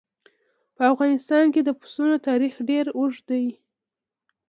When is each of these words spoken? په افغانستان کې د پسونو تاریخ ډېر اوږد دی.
په 0.75 0.83
افغانستان 0.93 1.45
کې 1.53 1.61
د 1.63 1.69
پسونو 1.79 2.15
تاریخ 2.27 2.53
ډېر 2.69 2.85
اوږد 2.97 3.23
دی. 3.31 3.45